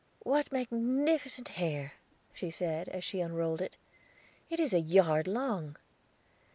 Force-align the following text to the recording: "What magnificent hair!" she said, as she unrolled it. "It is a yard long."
"What 0.23 0.51
magnificent 0.51 1.49
hair!" 1.49 1.93
she 2.33 2.49
said, 2.49 2.89
as 2.89 3.03
she 3.03 3.19
unrolled 3.19 3.61
it. 3.61 3.77
"It 4.49 4.59
is 4.59 4.73
a 4.73 4.79
yard 4.79 5.27
long." 5.27 5.75